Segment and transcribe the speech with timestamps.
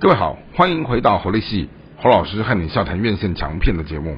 [0.00, 4.16] 各位好，欢迎回到侯力戏侯老师和你笑谈院线强片的节目。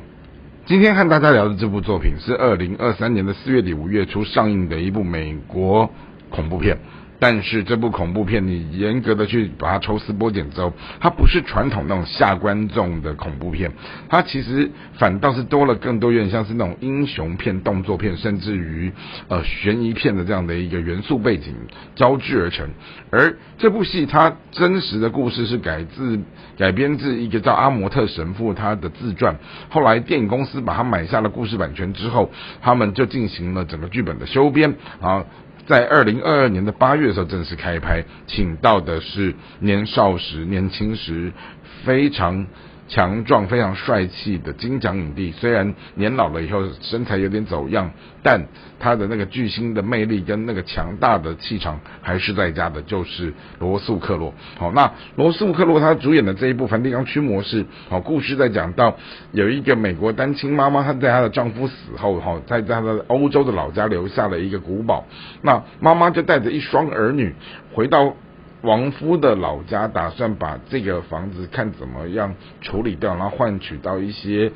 [0.64, 5.90] 今天和大家聊的这部作品是二零二三年的四月底五月初上映的一部美国
[6.30, 6.78] 恐怖片。
[7.22, 13.70] 但是这部恐怖片，你严格的去把它抽丝剥茧之后，它不是传统那种吓观众的恐怖片，
[14.08, 18.90] 它其实反倒是多了更多有点像是那种英雄片、动作片，甚至于
[19.28, 21.54] 呃悬疑片的这样的一个元素背景
[21.94, 22.68] 交织而成。
[23.10, 26.18] 而这部戏它真实的故事是改自
[26.58, 29.36] 改编自一个叫阿摩特神父他的自传，
[29.68, 35.24] 后来电影公司把他买下了故事版权之后，他们就进行了整个剧本的修编啊。
[35.72, 41.32] 在二零二二年的八月的时候正式开拍，请到的是年少时、年轻时
[41.82, 42.46] 非常。
[42.92, 47.90] 强壮、非常帅气的金奖影帝，虽然年老了以后身材有点走样，
[48.22, 48.44] 但
[48.78, 54.34] 他的那个巨星的魅力跟那个强大的气场还是在家的，就是罗素克洛。
[54.58, 58.94] 好，那罗素克洛他主演的这一部《梵蒂冈驱魔师》，好，故事在讲到
[59.32, 65.06] 有一个美国单亲妈妈，她在她的丈夫死后，哈，在她的欧洲的老家留下了一个古堡，
[65.40, 67.34] 那妈妈就带着一双儿女
[67.72, 68.14] 回到。
[68.62, 74.52] 王夫的老家打算把这个房子看怎么样处理掉，然后换取到一些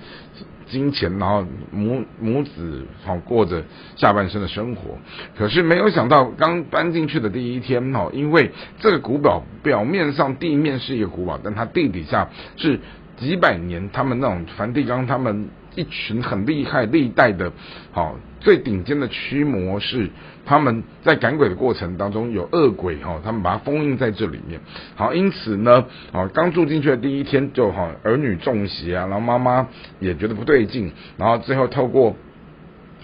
[0.67, 3.63] 金钱，然后母母子好过着
[3.97, 4.99] 下半生的生活。
[5.37, 12.81] 可是没有想到，刚搬进去的第一天哈，因为这个古堡表面上地面是一个古堡，但它地底下是
[13.17, 15.49] 几百年他们那种梵蒂冈他们。
[15.77, 17.53] 一群很厉害、历代的，
[17.93, 20.09] 好最顶尖的驱魔师，
[20.47, 24.59] 他们在赶鬼的过程当中有恶鬼哈，他们把它封印在这里面。
[24.95, 29.69] 好，因此呢，好刚住进去的第一天就好儿女中邪啊，然后妈妈
[30.01, 32.17] 也觉得不对劲，然后最后透过。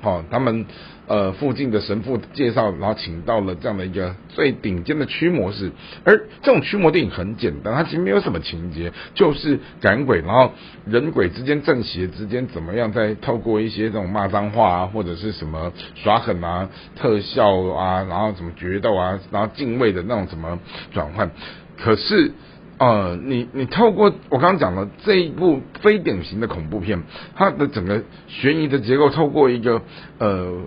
[0.02, 0.66] 好，他们
[1.06, 5.70] 呃附近的神父介绍，然后请到了这样的一个最顶尖的驱魔师。
[6.04, 10.50] 而这种驱魔电影很简单，它其实没有什么情节，就是赶鬼，然后
[10.86, 20.58] 人鬼之间正邪之间怎么样，在透过一些这种骂脏话啊，或者是什么耍狠啊、特效啊，然后什么决斗啊，然后敬畏的那种怎么
[20.92, 21.30] 转换。
[21.78, 22.32] 可是。
[22.82, 27.00] 呃，你你透过我刚刚讲了这一部非典型的恐怖片，
[27.36, 29.82] 它的整个悬疑的结构，透过一个
[30.18, 30.62] 呃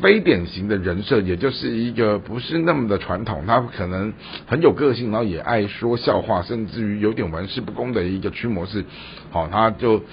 [0.00, 4.12] 非典型的人设，也就是一个不是那么的传统，他可能
[4.46, 8.84] 很有个性，然后也爱说笑话，甚至于有点玩世不恭的一个驱魔师，
[9.32, 10.04] 好，他就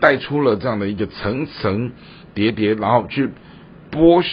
[0.00, 1.92] 带出了这样的一个层层
[2.34, 3.30] 叠叠，然后去
[3.92, 4.26] 剥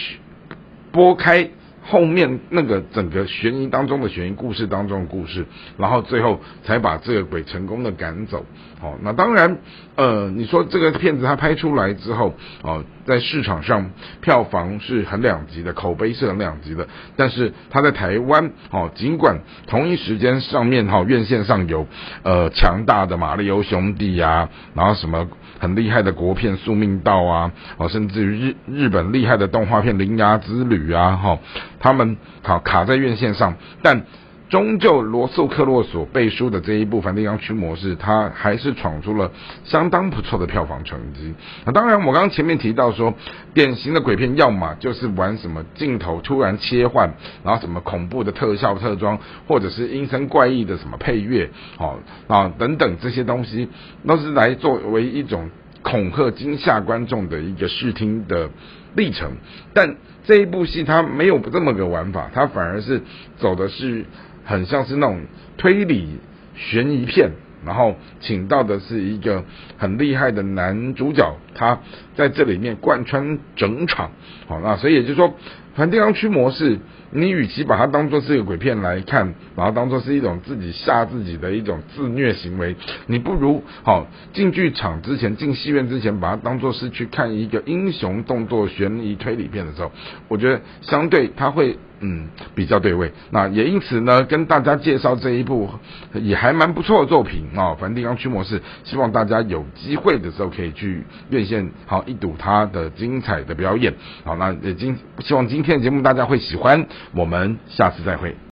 [0.91, 1.51] 剥开。
[1.89, 5.45] 后面那个整个悬疑当中的悬疑故事当中的故事，
[5.77, 8.45] 然后最后才把这个鬼成功的赶走。
[8.79, 9.57] 好，那当然，
[9.95, 13.89] 呃，你说这个片子它拍出来之后，哦，在市场上
[14.21, 16.87] 票房是很两极的，口碑是很两极的。
[17.15, 21.87] 但是它在台湾，哦，尽管同一时间上面哈院线上有
[22.23, 31.39] 呃强大的马里欧兄弟呀，然后什么很厉害的国片《宿命道》啊，哦，甚至于日日本厉害的动画片《铃芽之旅》啊，哈。
[31.79, 34.01] 他们好卡在院线上，但
[34.49, 39.31] 终究罗素克洛所背书的这一部《梵蒂冈驱魔师》，他还是闯出了
[39.65, 41.33] 相当不错的票房成绩。
[41.65, 43.13] 那当然，我刚刚前面提到说，
[43.53, 47.13] 典型的鬼片要么就是玩什么镜头突然切换，
[47.43, 53.67] 然后什么恐怖的特效特装，或者是阴森怪异的什么配乐，好啊等等这些东西，
[54.07, 55.49] 都是来作为一种
[55.81, 58.49] 恐吓惊吓观众的一个视听的。
[58.95, 59.33] 历程，
[59.75, 63.03] 但这一部戏它没有这么个玩法，它反而是
[63.37, 64.05] 走的是
[64.47, 65.21] 很像是那种
[65.57, 66.17] 推理
[66.55, 67.29] 悬疑片，
[67.65, 69.43] 然后请到的是一个
[69.77, 71.79] 很厉害的男主角，他
[72.15, 74.09] 在这里面贯穿整场，
[74.47, 75.35] 好，那所以也就是说，
[75.77, 76.79] 梵蒂冈驱魔是。
[77.09, 89.89] 你与其把它当做是一个鬼片来看，把它当做是一种自己吓自己的一种自虐行为，你不如好进剧场之前、进戏院之前，把它当做是去看一个英雄动作悬疑推理片的时候，
[90.27, 93.13] 我觉得相对它会嗯比较对位。
[93.31, 95.69] 那也因此呢，跟大家介绍这一部
[96.11, 103.93] 也还蛮不错的作品啊，《梵蒂冈驱魔师》，希望大家有机会的时候可以去院线好一睹他的精彩的表演。
[104.25, 106.87] 好，那也今希望今天的节目大家会喜欢。
[107.13, 108.46] 我们下次再会。